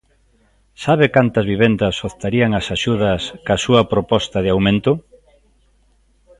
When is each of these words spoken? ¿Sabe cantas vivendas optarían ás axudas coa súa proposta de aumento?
¿Sabe 0.83 1.05
cantas 1.15 1.45
vivendas 1.53 2.03
optarían 2.09 2.51
ás 2.59 2.67
axudas 2.77 3.21
coa 3.45 3.61
súa 3.65 3.81
proposta 3.93 4.37
de 4.41 4.49
aumento? 4.53 4.91